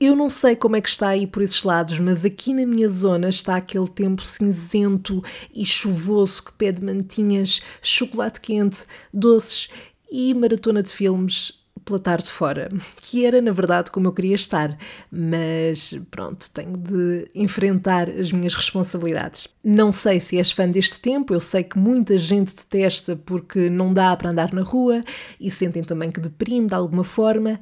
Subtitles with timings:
[0.00, 2.88] Eu não sei como é que está aí por esses lados, mas aqui na minha
[2.88, 8.82] zona está aquele tempo cinzento e chuvoso que pede mantinhas, chocolate quente,
[9.12, 9.68] doces
[10.08, 12.68] e maratona de filmes pela tarde fora,
[13.00, 14.76] que era na verdade como eu queria estar,
[15.10, 19.48] mas pronto, tenho de enfrentar as minhas responsabilidades.
[19.64, 23.92] Não sei se és fã deste tempo, eu sei que muita gente detesta porque não
[23.92, 25.00] dá para andar na rua
[25.40, 27.58] e sentem também que deprime de alguma forma,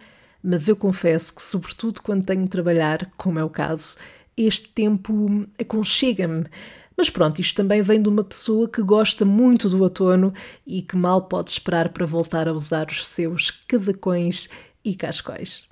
[0.47, 3.97] mas eu confesso que, sobretudo quando tenho de trabalhar, como é o caso,
[4.37, 5.27] este tempo
[5.61, 6.47] aconchega-me.
[6.97, 10.33] Mas pronto, isto também vem de uma pessoa que gosta muito do outono
[10.65, 14.49] e que mal pode esperar para voltar a usar os seus casacões
[14.85, 15.65] e cascóis.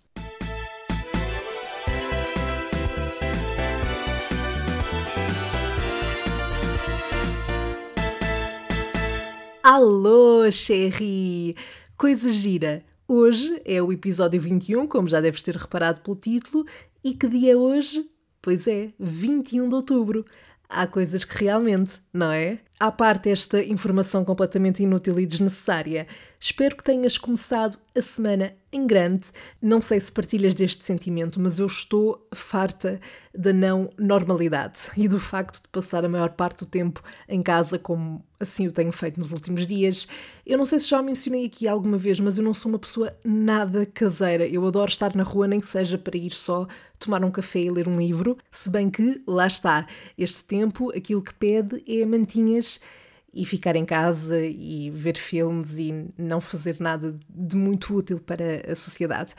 [9.62, 11.54] Alô, Cherry!
[11.96, 12.84] Coisa gira!
[13.06, 16.64] Hoje é o episódio 21, como já deves ter reparado pelo título,
[17.04, 18.08] e que dia é hoje?
[18.40, 20.24] Pois é, 21 de outubro
[20.66, 22.60] há coisas que realmente, não é?
[22.78, 26.08] À parte esta informação completamente inútil e desnecessária,
[26.41, 29.27] espero que tenhas começado a semana em grande.
[29.62, 33.00] Não sei se partilhas deste sentimento, mas eu estou farta
[33.33, 37.78] da não normalidade e do facto de passar a maior parte do tempo em casa,
[37.78, 40.09] como assim o tenho feito nos últimos dias.
[40.44, 43.16] Eu não sei se já mencionei aqui alguma vez, mas eu não sou uma pessoa
[43.25, 44.47] nada caseira.
[44.47, 46.66] Eu adoro estar na rua, nem que seja para ir só
[46.98, 51.22] tomar um café e ler um livro, se bem que, lá está, este tempo aquilo
[51.22, 52.63] que pede é mantinhas
[53.32, 58.70] e ficar em casa e ver filmes e não fazer nada de muito útil para
[58.70, 59.34] a sociedade.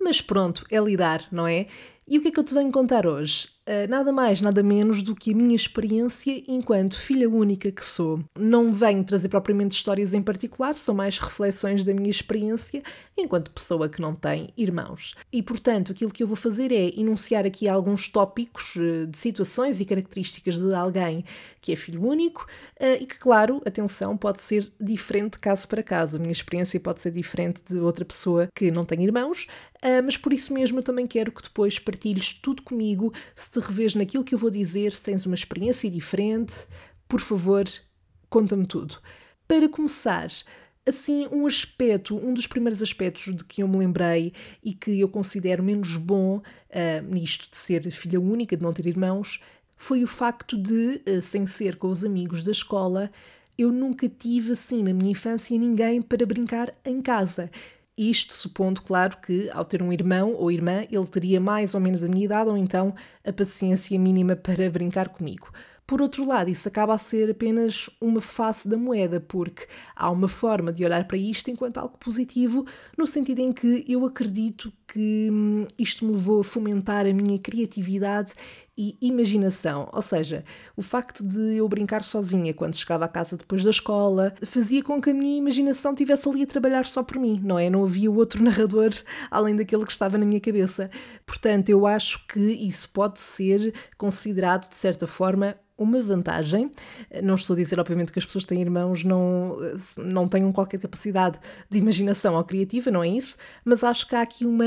[0.00, 1.66] Mas pronto, é lidar, não é?
[2.06, 3.48] E o que é que eu te venho contar hoje?
[3.66, 8.22] Uh, nada mais, nada menos do que a minha experiência enquanto filha única que sou.
[8.38, 12.82] Não venho trazer propriamente histórias em particular, são mais reflexões da minha experiência
[13.16, 15.14] enquanto pessoa que não tem irmãos.
[15.32, 19.80] E portanto, aquilo que eu vou fazer é enunciar aqui alguns tópicos uh, de situações
[19.80, 21.24] e características de alguém
[21.62, 22.46] que é filho único
[22.78, 26.18] uh, e que, claro, atenção, pode ser diferente caso para caso.
[26.18, 29.46] A minha experiência pode ser diferente de outra pessoa que não tem irmãos,
[30.02, 33.94] mas por isso mesmo eu também quero que depois partilhes tudo comigo, se te revês
[33.94, 36.54] naquilo que eu vou dizer, se tens uma experiência diferente,
[37.06, 37.64] por favor,
[38.28, 38.96] conta-me tudo.
[39.46, 40.28] Para começar,
[40.84, 44.32] assim, um aspecto, um dos primeiros aspectos de que eu me lembrei
[44.62, 46.42] e que eu considero menos bom uh,
[47.08, 49.42] nisto de ser filha única, de não ter irmãos,
[49.76, 53.10] foi o facto de, uh, sem ser com os amigos da escola,
[53.56, 57.50] eu nunca tive assim na minha infância ninguém para brincar em casa.
[57.96, 62.02] Isto supondo, claro, que ao ter um irmão ou irmã, ele teria mais ou menos
[62.02, 62.92] a minha idade ou então
[63.24, 65.48] a paciência mínima para brincar comigo.
[65.86, 70.28] Por outro lado, isso acaba a ser apenas uma face da moeda, porque há uma
[70.28, 72.66] forma de olhar para isto enquanto algo positivo,
[72.96, 77.38] no sentido em que eu acredito que hum, isto me levou a fomentar a minha
[77.38, 78.32] criatividade
[78.76, 79.88] e imaginação.
[79.92, 80.44] Ou seja,
[80.76, 85.00] o facto de eu brincar sozinha quando chegava à casa depois da escola fazia com
[85.00, 87.70] que a minha imaginação estivesse ali a trabalhar só por mim, não é?
[87.70, 88.92] Não havia outro narrador
[89.30, 90.90] além daquele que estava na minha cabeça.
[91.26, 96.70] Portanto, eu acho que isso pode ser considerado, de certa forma, uma vantagem.
[97.22, 99.56] Não estou a dizer, obviamente, que as pessoas que têm irmãos não,
[99.96, 104.22] não tenham qualquer capacidade de imaginação ou criativa, não é isso, mas acho que há
[104.22, 104.64] aqui uma,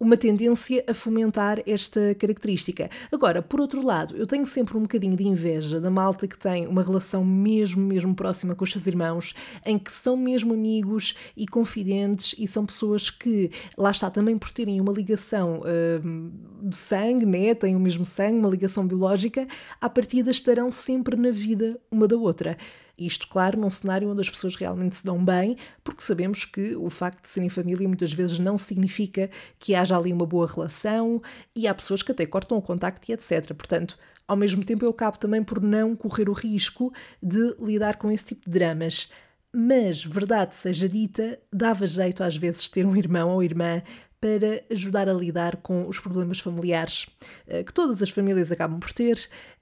[0.00, 2.88] uma tendência a fomentar esta característica.
[3.12, 6.66] Agora, por outro lado, eu tenho sempre um bocadinho de inveja da malta que tem
[6.66, 9.34] uma relação mesmo, mesmo próxima com os seus irmãos,
[9.66, 14.50] em que são mesmo amigos e confidentes e são pessoas que, lá está, também por
[14.50, 17.54] terem uma ligação uh, de sangue, né?
[17.54, 19.46] têm o mesmo sangue, uma ligação biológica,
[19.78, 22.56] à partida estarão sempre na vida uma da outra.
[23.00, 26.90] Isto, claro, num cenário onde as pessoas realmente se dão bem, porque sabemos que o
[26.90, 31.22] facto de serem família muitas vezes não significa que haja ali uma boa relação
[31.56, 33.54] e há pessoas que até cortam o contacto e etc.
[33.54, 38.10] Portanto, ao mesmo tempo, eu acabo também por não correr o risco de lidar com
[38.10, 39.10] esse tipo de dramas.
[39.52, 43.82] Mas, verdade seja dita, dava jeito às vezes ter um irmão ou irmã
[44.20, 47.06] para ajudar a lidar com os problemas familiares
[47.46, 49.18] eh, que todas as famílias acabam por ter,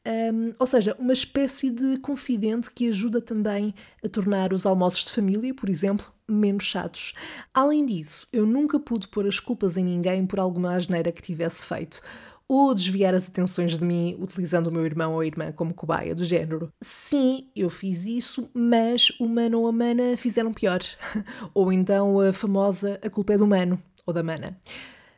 [0.07, 3.75] um, ou seja, uma espécie de confidente que ajuda também
[4.05, 7.13] a tornar os almoços de família, por exemplo, menos chatos.
[7.55, 11.65] Além disso, eu nunca pude pôr as culpas em ninguém por alguma asneira que tivesse
[11.65, 12.03] feito
[12.49, 16.25] ou desviar as atenções de mim utilizando o meu irmão ou irmã como cobaia, do
[16.25, 16.73] género.
[16.81, 20.81] Sim, eu fiz isso, mas o mano ou a mana fizeram pior.
[21.53, 23.79] ou então a famosa a culpa é do mano
[24.09, 24.59] ou da mana.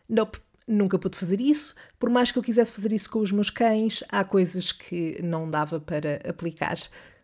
[0.09, 1.75] Nope, nunca pude fazer isso.
[1.99, 5.49] Por mais que eu quisesse fazer isso com os meus cães, há coisas que não
[5.49, 6.77] dava para aplicar.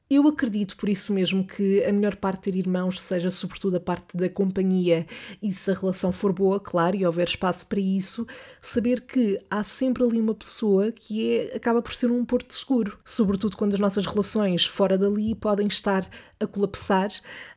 [0.08, 3.80] Eu acredito por isso mesmo que a melhor parte de ter irmãos seja sobretudo a
[3.80, 5.04] parte da companhia
[5.42, 8.24] e se a relação for boa, claro, e houver espaço para isso,
[8.62, 12.96] saber que há sempre ali uma pessoa que é, acaba por ser um porto seguro,
[13.04, 16.08] sobretudo quando as nossas relações fora dali podem estar
[16.38, 17.10] a colapsar.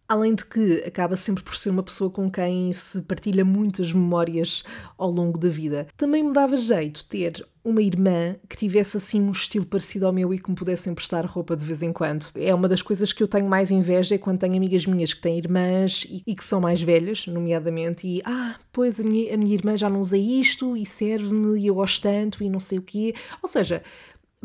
[0.09, 4.63] Além de que acaba sempre por ser uma pessoa com quem se partilha muitas memórias
[4.97, 5.87] ao longo da vida.
[5.95, 10.33] Também me dava jeito ter uma irmã que tivesse assim um estilo parecido ao meu
[10.33, 12.27] e que me pudesse emprestar roupa de vez em quando.
[12.35, 15.21] É uma das coisas que eu tenho mais inveja é quando tenho amigas minhas que
[15.21, 19.37] têm irmãs e, e que são mais velhas, nomeadamente, e ah, pois a minha, a
[19.37, 22.79] minha irmã já não usa isto e serve-me e eu gosto tanto e não sei
[22.79, 23.13] o quê.
[23.43, 23.83] Ou seja,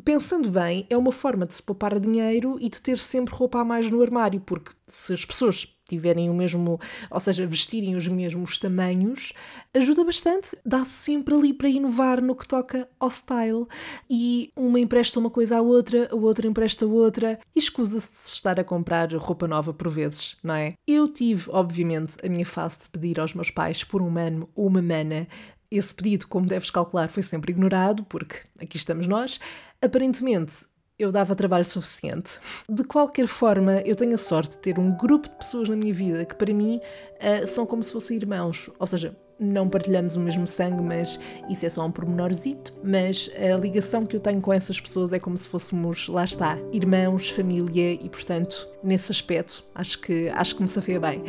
[0.02, 3.64] pensando bem, é uma forma de se poupar dinheiro e de ter sempre roupa a
[3.64, 6.81] mais no armário, porque se as pessoas tiverem o mesmo,
[7.11, 9.32] ou seja, vestirem os mesmos tamanhos,
[9.73, 10.56] ajuda bastante.
[10.64, 13.67] Dá sempre ali para inovar no que toca ao style.
[14.08, 18.58] E uma empresta uma coisa à outra, a outra empresta outra, e escusa-se de estar
[18.58, 20.75] a comprar roupa nova por vezes, não é?
[20.87, 24.67] Eu tive, obviamente, a minha fase de pedir aos meus pais por um mano ou
[24.67, 25.26] uma mana
[25.70, 29.41] esse pedido, como deves calcular, foi sempre ignorado, porque aqui estamos nós.
[29.85, 30.65] Aparentemente,
[30.99, 32.39] eu dava trabalho suficiente.
[32.67, 35.93] De qualquer forma, eu tenho a sorte de ter um grupo de pessoas na minha
[35.93, 36.81] vida que, para mim,
[37.21, 38.71] uh, são como se fossem irmãos.
[38.79, 41.21] Ou seja, não partilhamos o mesmo sangue, mas
[41.51, 42.73] isso é só um pormenorzito.
[42.83, 46.57] Mas a ligação que eu tenho com essas pessoas é como se fôssemos, lá está,
[46.73, 51.23] irmãos, família e, portanto, nesse aspecto, acho que, acho que me safei bem.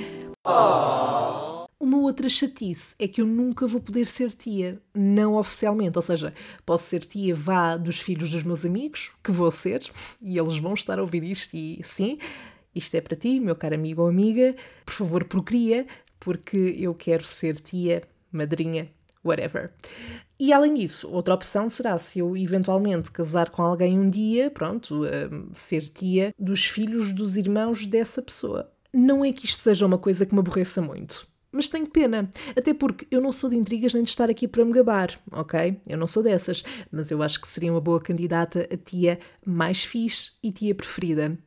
[0.47, 1.44] Oh.
[1.85, 5.95] Uma outra chatice é que eu nunca vou poder ser tia, não oficialmente.
[5.99, 6.33] Ou seja,
[6.65, 9.83] posso ser tia vá dos filhos dos meus amigos, que vou ser,
[10.19, 12.17] e eles vão estar a ouvir isto, e sim,
[12.73, 15.85] isto é para ti, meu caro amigo ou amiga, por favor procria,
[16.19, 18.01] porque eu quero ser tia,
[18.31, 18.89] madrinha,
[19.23, 19.71] whatever.
[20.39, 25.05] E além disso, outra opção será se eu eventualmente casar com alguém um dia, pronto,
[25.05, 28.71] um, ser tia dos filhos dos irmãos dessa pessoa.
[28.91, 32.29] Não é que isto seja uma coisa que me aborreça muito mas tenho pena.
[32.55, 35.79] Até porque eu não sou de intrigas nem de estar aqui para me gabar, ok?
[35.87, 39.83] Eu não sou dessas, mas eu acho que seria uma boa candidata a tia mais
[39.83, 41.37] fixe e tia preferida.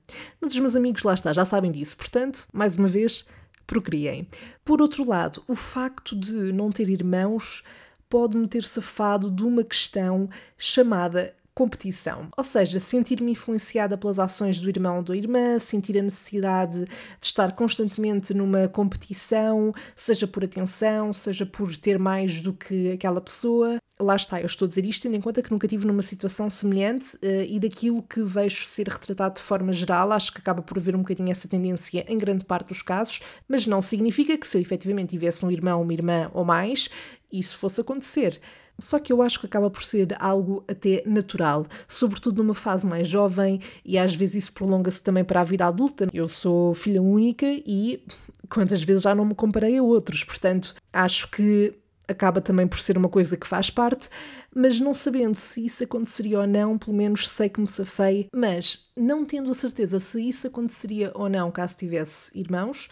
[0.40, 3.26] Mas os meus amigos lá está, já sabem disso, portanto, mais uma vez,
[3.66, 4.26] procriem.
[4.64, 7.62] Por outro lado, o facto de não ter irmãos
[8.08, 12.28] pode-me ter safado de uma questão chamada competição.
[12.36, 16.88] Ou seja, sentir-me influenciada pelas ações do irmão ou da irmã, sentir a necessidade de
[17.20, 23.78] estar constantemente numa competição, seja por atenção, seja por ter mais do que aquela pessoa.
[23.98, 26.48] Lá está, eu estou a dizer isto tendo em conta que nunca estive numa situação
[26.48, 30.78] semelhante uh, e daquilo que vejo ser retratado de forma geral, acho que acaba por
[30.78, 34.56] haver um bocadinho essa tendência em grande parte dos casos, mas não significa que se
[34.56, 36.88] eu efetivamente tivesse um irmão, uma irmã ou mais,
[37.32, 38.40] isso fosse acontecer.
[38.80, 43.08] Só que eu acho que acaba por ser algo até natural, sobretudo numa fase mais
[43.08, 46.06] jovem e às vezes isso prolonga-se também para a vida adulta.
[46.12, 48.04] Eu sou filha única e
[48.48, 51.74] quantas vezes já não me comparei a outros, portanto, acho que
[52.06, 54.08] acaba também por ser uma coisa que faz parte,
[54.54, 58.88] mas não sabendo se isso aconteceria ou não, pelo menos sei que me safei, mas
[58.96, 62.88] não tendo a certeza se isso aconteceria ou não caso tivesse irmãos,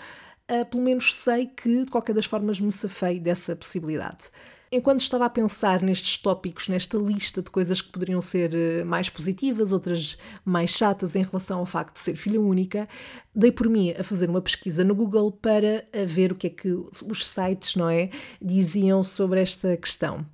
[0.50, 4.29] uh, pelo menos sei que de qualquer das formas me safei dessa possibilidade.
[4.71, 9.09] Enquanto estava a pensar nestes tópicos, nesta lista de coisas que poderiam ser eh, mais
[9.09, 12.89] positivas, outras mais chatas em relação ao facto de ser filha única,
[13.33, 16.51] dei por mim a fazer uma pesquisa no Google para eh, ver o que é
[16.51, 18.11] que os sites, não é,
[18.43, 20.27] diziam sobre esta questão.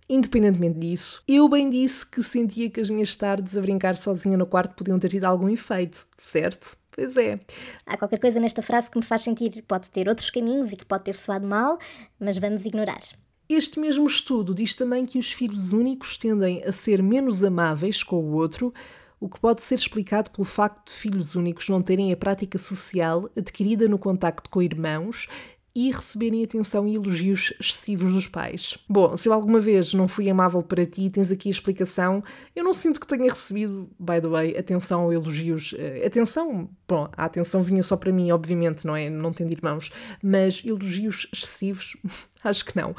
[0.09, 4.45] independentemente disso, eu bem disse que sentia que as minhas tardes a brincar sozinha no
[4.45, 6.77] quarto podiam ter tido algum efeito, certo?
[6.91, 7.39] Pois é.
[7.87, 10.77] Há qualquer coisa nesta frase que me faz sentir que pode ter outros caminhos e
[10.77, 11.79] que pode ter soado mal,
[12.19, 13.01] mas vamos ignorar.
[13.49, 18.17] Este mesmo estudo diz também que os filhos únicos tendem a ser menos amáveis com
[18.17, 18.73] o outro,
[19.21, 23.31] o que pode ser explicado pelo facto de filhos únicos não terem a prática social
[23.37, 25.29] adquirida no contacto com irmãos
[25.75, 28.77] e receberem atenção e elogios excessivos dos pais.
[28.89, 32.25] Bom, se eu alguma vez não fui amável para ti, tens aqui a explicação.
[32.57, 35.73] Eu não sinto que tenha recebido, by the way, atenção ou elogios.
[35.73, 39.09] Uh, atenção, bom, a atenção vinha só para mim, obviamente, não é?
[39.09, 41.97] Não tendo irmãos, mas elogios excessivos,
[42.43, 42.95] acho que não.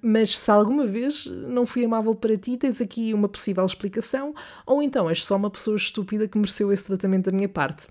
[0.00, 4.32] Mas se alguma vez não fui amável para ti, tens aqui uma possível explicação,
[4.64, 7.88] ou então és só uma pessoa estúpida que mereceu esse tratamento da minha parte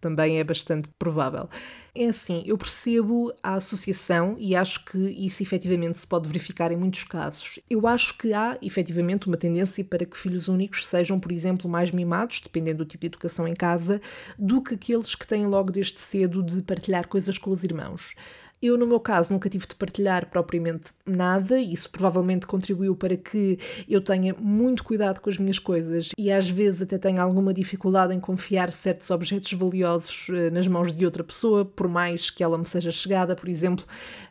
[0.00, 1.48] também é bastante provável.
[1.94, 6.76] É assim, eu percebo a associação e acho que isso efetivamente se pode verificar em
[6.76, 7.58] muitos casos.
[7.68, 11.90] Eu acho que há efetivamente uma tendência para que filhos únicos sejam, por exemplo, mais
[11.90, 14.00] mimados, dependendo do tipo de educação em casa,
[14.38, 18.14] do que aqueles que têm logo desde cedo de partilhar coisas com os irmãos.
[18.62, 23.58] Eu, no meu caso, nunca tive de partilhar propriamente nada, isso provavelmente contribuiu para que
[23.88, 28.14] eu tenha muito cuidado com as minhas coisas e às vezes até tenha alguma dificuldade
[28.14, 32.58] em confiar certos objetos valiosos eh, nas mãos de outra pessoa, por mais que ela
[32.58, 33.86] me seja chegada, por exemplo,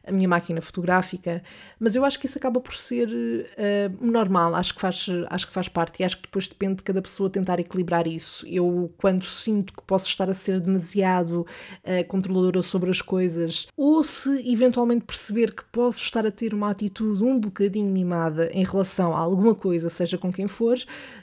[0.06, 1.44] a minha máquina fotográfica.
[1.79, 5.53] Mas eu acho que isso acaba por ser uh, normal, acho que, faz, acho que
[5.53, 8.46] faz parte e acho que depois depende de cada pessoa tentar equilibrar isso.
[8.48, 14.03] Eu, quando sinto que posso estar a ser demasiado uh, controladora sobre as coisas, ou
[14.03, 19.15] se eventualmente perceber que posso estar a ter uma atitude um bocadinho mimada em relação
[19.15, 20.77] a alguma coisa, seja com quem for,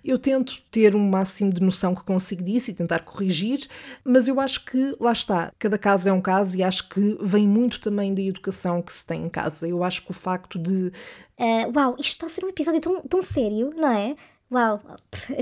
[0.04, 3.66] eu tento ter um máximo de noção que consigo disso e tentar corrigir,
[4.04, 7.46] mas eu acho que lá está, cada caso é um caso e acho que vem
[7.46, 9.68] muito também da educação que se tem em casa.
[9.68, 10.92] Eu acho que o facto de.
[11.38, 14.16] Uh, uau, isto está a ser um episódio tão, tão sério, não é?
[14.48, 14.80] Uau,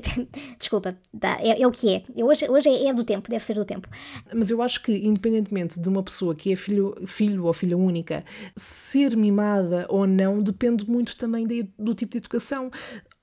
[0.59, 2.25] desculpa, tá, é, é, o que é.
[2.25, 3.87] Hoje, hoje é, é, do tempo, deve ser do tempo.
[4.35, 8.25] Mas eu acho que, independentemente de uma pessoa que é filho, filho ou filha única,
[8.57, 12.71] ser mimada ou não depende muito também de, do tipo de educação.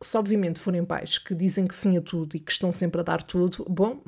[0.04, 3.04] Se, obviamente, forem pais que dizem que sim a tudo e que estão sempre a
[3.04, 4.02] dar tudo, bom,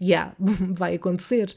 [0.00, 0.34] yeah,
[0.72, 1.54] vai acontecer.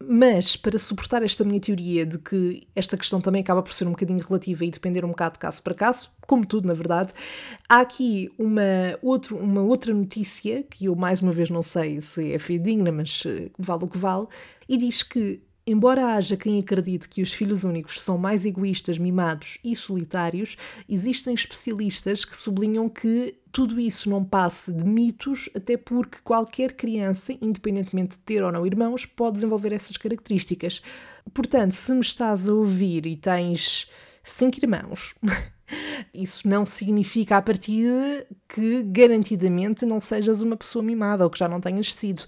[0.00, 3.90] Mas, para suportar esta minha teoria de que esta questão também acaba por ser um
[3.90, 7.12] bocadinho relativa e depender um bocado de caso para caso, como tudo, na verdade,
[7.68, 8.62] há aqui uma,
[9.02, 13.24] outro, uma outra notícia, que eu mais uma vez não sei se é fidedigna, mas
[13.26, 14.28] eh, vale o que vale,
[14.68, 19.58] e diz que Embora haja quem acredite que os filhos únicos são mais egoístas, mimados
[19.62, 20.56] e solitários,
[20.88, 27.34] existem especialistas que sublinham que tudo isso não passa de mitos, até porque qualquer criança,
[27.42, 30.80] independentemente de ter ou não irmãos, pode desenvolver essas características.
[31.34, 33.90] Portanto, se me estás a ouvir e tens
[34.22, 35.14] cinco irmãos,
[36.14, 41.46] isso não significa a partida que garantidamente não sejas uma pessoa mimada ou que já
[41.46, 42.22] não tenhas sido.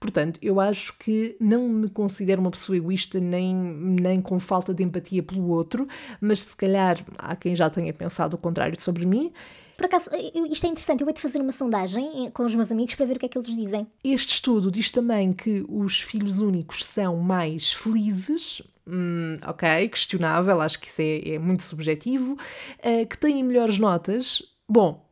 [0.00, 4.82] Portanto, eu acho que não me considero uma pessoa egoísta nem, nem com falta de
[4.82, 5.88] empatia pelo outro,
[6.20, 9.32] mas se calhar há quem já tenha pensado o contrário sobre mim.
[9.76, 10.10] Por acaso,
[10.50, 13.16] isto é interessante, eu vou-te fazer uma sondagem eh, com os meus amigos para ver
[13.16, 13.86] o que é que eles dizem.
[14.02, 20.80] Este estudo diz também que os filhos únicos são mais felizes, Hum, ok, questionável, acho
[20.80, 24.42] que isso é, é muito subjetivo, uh, que têm melhores notas.
[24.66, 25.06] Bom,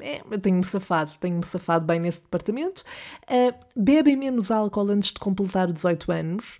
[0.00, 2.82] é, eu tenho-me safado, tenho-me safado bem nesse departamento.
[3.24, 6.58] Uh, bebem menos álcool antes de completar 18 anos.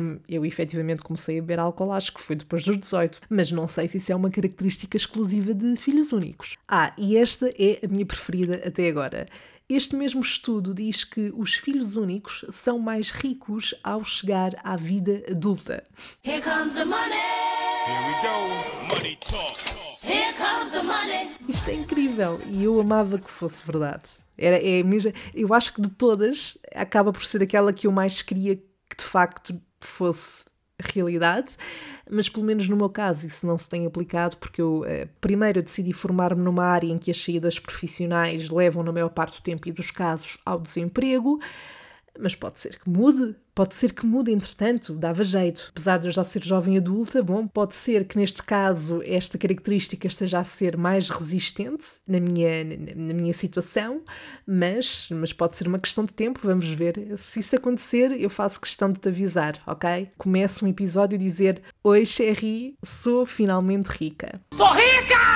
[0.00, 3.68] Um, eu efetivamente comecei a beber álcool, acho que foi depois dos 18, mas não
[3.68, 6.56] sei se isso é uma característica exclusiva de filhos únicos.
[6.68, 9.26] Ah, e esta é a minha preferida até agora.
[9.68, 15.24] Este mesmo estudo diz que os filhos únicos são mais ricos ao chegar à vida
[15.28, 15.84] adulta.
[16.24, 17.16] Here comes the money.
[17.84, 18.94] Here we go.
[18.94, 19.85] Money talk.
[21.48, 24.10] Isto é incrível e eu amava que fosse verdade.
[24.36, 24.82] Era, é,
[25.34, 29.04] eu acho que de todas acaba por ser aquela que eu mais queria que de
[29.04, 30.44] facto fosse
[30.78, 31.56] realidade,
[32.10, 35.62] mas pelo menos no meu caso isso não se tem aplicado porque eu eh, primeiro
[35.62, 39.66] decidi formar-me numa área em que as saídas profissionais levam na maior parte do tempo
[39.68, 41.40] e dos casos ao desemprego,
[42.18, 45.68] mas pode ser que mude, Pode ser que mude, entretanto, dava jeito.
[45.70, 50.06] Apesar de eu já ser jovem adulta, bom, pode ser que neste caso esta característica
[50.06, 52.62] esteja a ser mais resistente na minha,
[52.94, 54.02] na minha situação,
[54.46, 57.16] mas, mas pode ser uma questão de tempo, vamos ver.
[57.16, 60.10] Se isso acontecer, eu faço questão de te avisar, ok?
[60.18, 64.38] Começo um episódio a dizer: Oi, Sherry, sou finalmente rica.
[64.52, 65.35] Sou rica!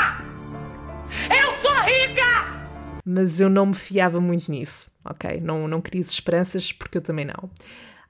[3.04, 5.40] Mas eu não me fiava muito nisso, ok?
[5.40, 7.50] Não, não queria esperanças porque eu também não.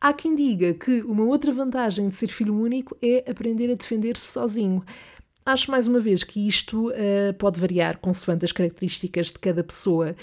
[0.01, 4.27] Há quem diga que uma outra vantagem de ser filho único é aprender a defender-se
[4.27, 4.83] sozinho.
[5.45, 10.17] Acho mais uma vez que isto uh, pode variar consoante as características de cada pessoa.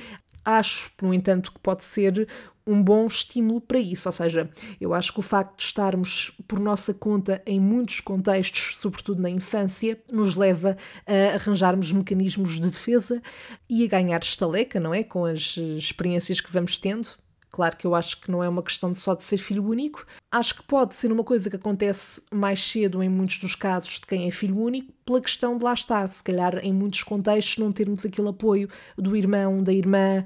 [0.44, 2.28] Acho, no entanto, que pode ser
[2.68, 4.08] um bom estímulo para isso.
[4.08, 8.78] Ou seja, eu acho que o facto de estarmos por nossa conta em muitos contextos,
[8.78, 13.22] sobretudo na infância, nos leva a arranjarmos mecanismos de defesa
[13.70, 15.04] e a ganhar estaleca, não é?
[15.04, 17.08] Com as experiências que vamos tendo
[17.52, 20.06] Claro que eu acho que não é uma questão de só de ser filho único.
[20.32, 24.06] Acho que pode ser uma coisa que acontece mais cedo em muitos dos casos de
[24.06, 27.72] quem é filho único, pela questão de lá estar, se calhar em muitos contextos não
[27.72, 30.26] termos aquele apoio do irmão, da irmã,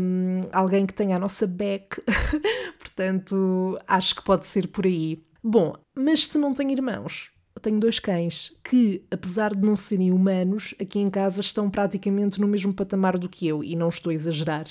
[0.00, 2.02] um, alguém que tenha a nossa back.
[2.78, 5.24] Portanto, acho que pode ser por aí.
[5.42, 10.74] Bom, mas se não tem irmãos, tenho dois cães que, apesar de não serem humanos,
[10.80, 14.14] aqui em casa estão praticamente no mesmo patamar do que eu e não estou a
[14.14, 14.66] exagerar.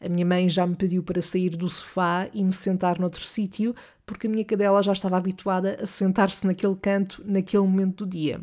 [0.00, 3.74] A minha mãe já me pediu para sair do sofá e me sentar noutro sítio
[4.06, 8.40] porque a minha cadela já estava habituada a sentar-se naquele canto naquele momento do dia.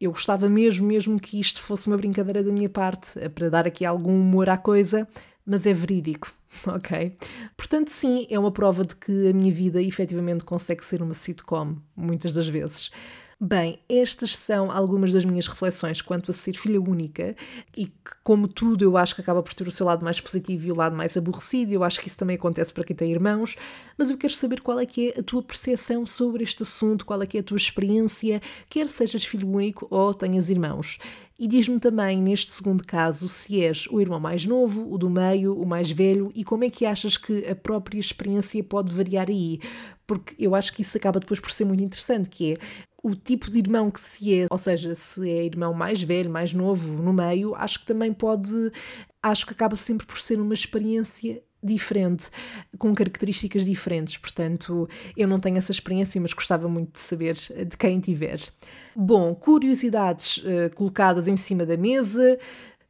[0.00, 3.84] Eu gostava mesmo, mesmo que isto fosse uma brincadeira da minha parte, para dar aqui
[3.84, 5.08] algum humor à coisa,
[5.44, 6.32] mas é verídico,
[6.66, 7.16] ok?
[7.56, 11.76] Portanto, sim, é uma prova de que a minha vida efetivamente consegue ser uma sitcom,
[11.96, 12.90] muitas das vezes.
[13.40, 17.36] Bem, estas são algumas das minhas reflexões quanto a ser filha única
[17.76, 20.66] e que, como tudo, eu acho que acaba por ter o seu lado mais positivo
[20.66, 21.70] e o lado mais aborrecido.
[21.70, 23.54] Eu acho que isso também acontece para quem tem irmãos,
[23.96, 27.22] mas eu quero saber qual é que é a tua percepção sobre este assunto, qual
[27.22, 30.98] é que é a tua experiência, quer sejas filho único ou tenhas irmãos.
[31.38, 35.56] E diz-me também, neste segundo caso, se és o irmão mais novo, o do meio,
[35.56, 39.60] o mais velho e como é que achas que a própria experiência pode variar aí.
[40.04, 42.56] Porque eu acho que isso acaba depois por ser muito interessante, que é
[43.04, 46.52] o tipo de irmão que se é, ou seja, se é irmão mais velho, mais
[46.52, 48.72] novo, no meio, acho que também pode,
[49.22, 52.30] acho que acaba sempre por ser uma experiência diferente,
[52.78, 54.16] com características diferentes.
[54.16, 58.40] Portanto, eu não tenho essa experiência, mas gostava muito de saber de quem tiver.
[59.00, 62.36] Bom, curiosidades uh, colocadas em cima da mesa,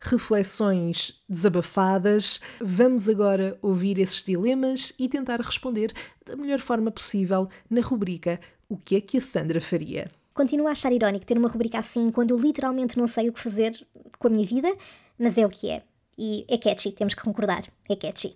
[0.00, 2.40] reflexões desabafadas.
[2.58, 5.92] Vamos agora ouvir esses dilemas e tentar responder
[6.24, 10.08] da melhor forma possível na rubrica O que é que a Sandra faria?
[10.32, 13.40] Continuo a achar irónico ter uma rubrica assim quando eu literalmente não sei o que
[13.40, 13.78] fazer
[14.18, 14.74] com a minha vida,
[15.18, 15.82] mas é o que é.
[16.16, 17.64] E é catchy, temos que concordar.
[17.86, 18.34] É catchy.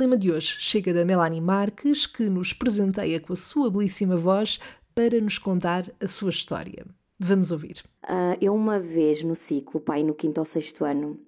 [0.00, 4.58] Dilema de hoje chega da Melanie Marques, que nos presenteia com a sua belíssima voz
[4.94, 6.86] para nos contar a sua história.
[7.18, 7.84] Vamos ouvir.
[8.04, 11.20] Uh, eu uma vez no ciclo, pai, no quinto ou sexto ano,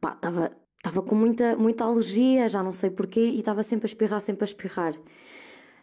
[0.00, 4.20] pá, estava com muita, muita alergia, já não sei porquê, e estava sempre a espirrar,
[4.20, 4.94] sempre a espirrar.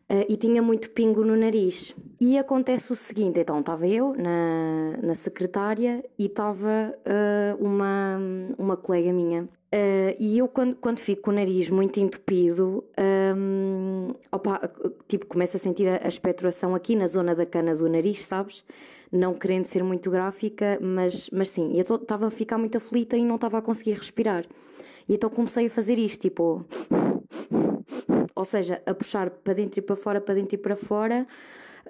[0.10, 1.96] Uh, e tinha muito pingo no nariz.
[2.20, 8.20] E acontece o seguinte: então estava eu na, na secretária e estava uh, uma,
[8.58, 9.44] uma colega minha.
[9.44, 12.84] Uh, e eu, quando, quando fico com o nariz muito entupido,
[13.36, 14.62] um, opa,
[15.08, 18.64] tipo, começo a sentir a, a expectoração aqui na zona da cana do nariz, sabes?
[19.12, 23.26] Não querendo ser muito gráfica, mas, mas sim, eu estava a ficar muito aflita e
[23.26, 24.46] não estava a conseguir respirar.
[25.10, 26.64] E então comecei a fazer isto, tipo.
[28.36, 31.28] Ou seja, a puxar para dentro e para fora, para dentro e para fora,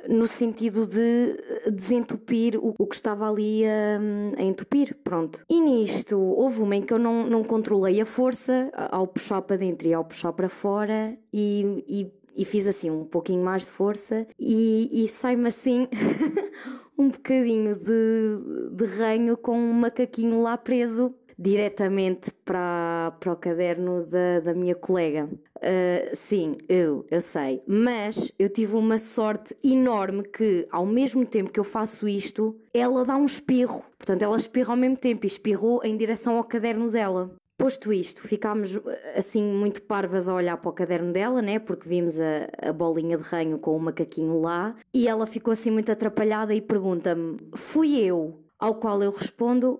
[0.07, 1.37] no sentido de
[1.71, 4.95] desentupir o, o que estava ali a, a, entupir.
[5.03, 5.43] Pronto.
[5.49, 9.57] E nisto houve uma em que eu não, não controlei a força ao puxar para
[9.57, 13.71] dentro e ao puxar para fora e, e, e fiz assim um pouquinho mais de
[13.71, 15.87] força e, e sai-me assim.
[16.97, 24.05] um bocadinho de, de ranho com um macaquinho lá preso diretamente para, para o caderno
[24.05, 25.29] da, da minha colega.
[25.57, 27.61] Uh, sim, eu, eu sei.
[27.67, 33.03] Mas eu tive uma sorte enorme que, ao mesmo tempo que eu faço isto, ela
[33.03, 33.83] dá um espirro.
[33.97, 37.35] Portanto, ela espirra ao mesmo tempo e espirrou em direção ao caderno dela.
[37.57, 38.79] Posto isto, ficámos
[39.15, 41.59] assim muito parvas a olhar para o caderno dela, né?
[41.59, 45.69] Porque vimos a, a bolinha de ranho com o macaquinho lá e ela ficou assim
[45.71, 48.39] muito atrapalhada e pergunta-me: Fui eu?
[48.59, 49.79] Ao qual eu respondo: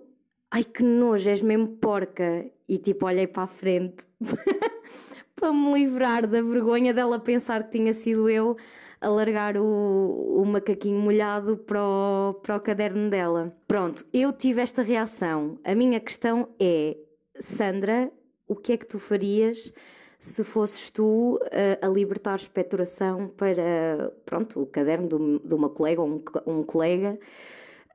[0.54, 2.46] ai que nojo, és mesmo porca.
[2.70, 4.08] E tipo, olhei para a frente
[5.36, 8.56] para me livrar da vergonha dela pensar que tinha sido eu
[9.02, 13.52] a largar o, o macaquinho molhado para o, para o caderno dela.
[13.68, 15.58] Pronto, eu tive esta reação.
[15.64, 16.96] A minha questão é,
[17.36, 18.10] Sandra,
[18.48, 19.74] o que é que tu farias
[20.20, 26.02] se fosses tu uh, a libertar expectoração para, pronto, o caderno de, de uma colega
[26.02, 27.20] ou um, um colega?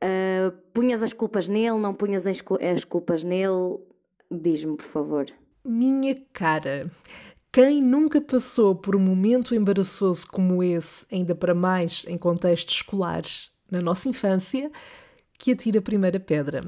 [0.03, 3.79] Uh, punhas as culpas nele, não punhas as culpas nele?
[4.31, 5.27] Diz-me, por favor.
[5.65, 6.91] Minha cara,
[7.53, 13.51] quem nunca passou por um momento embaraçoso como esse, ainda para mais em contextos escolares,
[13.71, 14.71] na nossa infância,
[15.39, 16.61] que atira a primeira pedra.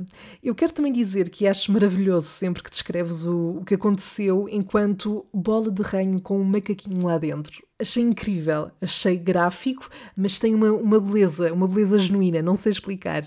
[0.43, 5.27] Eu quero também dizer que acho maravilhoso sempre que descreves o, o que aconteceu enquanto
[5.35, 7.70] bola de ranho com um macaquinho lá dentro.
[7.81, 13.25] Achei incrível, achei gráfico, mas tem uma, uma beleza, uma beleza genuína, não sei explicar.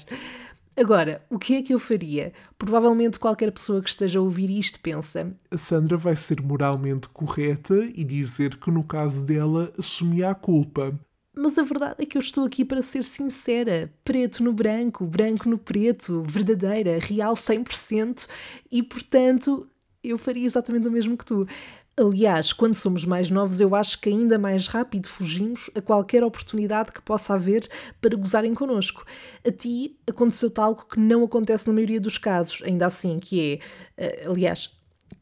[0.75, 2.33] Agora, o que é que eu faria?
[2.57, 7.75] Provavelmente qualquer pessoa que esteja a ouvir isto pensa: A Sandra vai ser moralmente correta
[7.95, 10.99] e dizer que no caso dela assumia a culpa.
[11.35, 13.91] Mas a verdade é que eu estou aqui para ser sincera.
[14.03, 18.27] Preto no branco, branco no preto, verdadeira, real 100%.
[18.71, 19.67] E portanto,
[20.03, 21.47] eu faria exatamente o mesmo que tu.
[21.95, 26.91] Aliás, quando somos mais novos, eu acho que ainda mais rápido fugimos a qualquer oportunidade
[26.91, 27.69] que possa haver
[28.01, 29.05] para gozarem connosco.
[29.45, 33.59] A ti aconteceu-te algo que não acontece na maioria dos casos, ainda assim, que
[33.95, 34.71] é, aliás,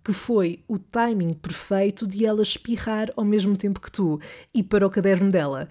[0.02, 4.18] que foi o timing perfeito de ela espirrar ao mesmo tempo que tu
[4.54, 5.68] e para o caderno dela.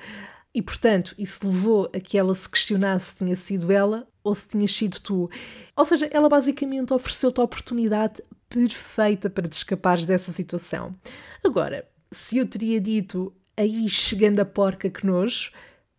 [0.54, 4.48] E, portanto, isso levou a que ela se questionasse se tinha sido ela ou se
[4.48, 5.30] tinha sido tu.
[5.74, 10.94] Ou seja, ela basicamente ofereceu-te a oportunidade perfeita para te escapares dessa situação.
[11.42, 15.52] Agora, se eu teria dito aí chegando a porca que nojo,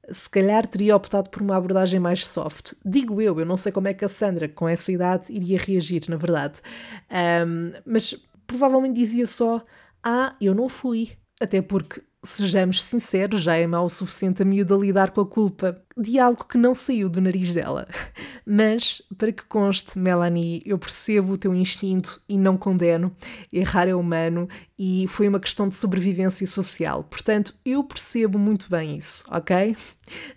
[0.10, 2.74] se calhar teria optado por uma abordagem mais soft.
[2.86, 6.04] Digo eu, eu não sei como é que a Sandra, com essa idade, iria reagir,
[6.10, 6.62] na verdade.
[7.10, 9.64] Um, mas provavelmente dizia só:
[10.04, 11.12] Ah, eu não fui.
[11.40, 15.82] Até porque sejamos sinceros, já é mau o suficiente a miúda lidar com a culpa
[15.98, 17.88] de algo que não saiu do nariz dela.
[18.46, 23.16] Mas, para que conste, Melanie, eu percebo o teu instinto e não condeno.
[23.52, 27.04] Errar é humano e foi uma questão de sobrevivência social.
[27.04, 29.76] Portanto, eu percebo muito bem isso, ok?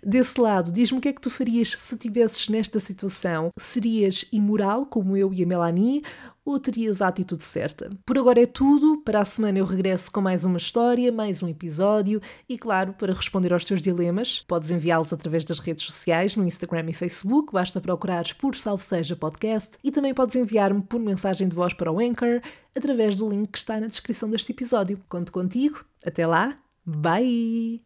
[0.03, 3.49] Desse lado, diz-me o que é que tu farias se estivesses nesta situação.
[3.57, 6.03] Serias imoral, como eu e a Melanie,
[6.45, 7.89] ou terias a atitude certa?
[8.05, 9.01] Por agora é tudo.
[9.03, 13.13] Para a semana eu regresso com mais uma história, mais um episódio e, claro, para
[13.13, 17.81] responder aos teus dilemas, podes enviá-los através das redes sociais, no Instagram e Facebook, basta
[17.81, 21.99] procurares por Salve Seja Podcast e também podes enviar-me por mensagem de voz para o
[21.99, 22.41] Anchor
[22.75, 25.01] através do link que está na descrição deste episódio.
[25.09, 25.83] Conto contigo.
[26.05, 26.57] Até lá.
[26.85, 27.81] Bye!